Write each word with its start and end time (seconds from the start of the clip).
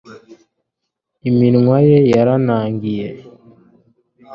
Iminwa 1.29 1.77
ye 1.87 1.97
yaranangiye 2.11 3.07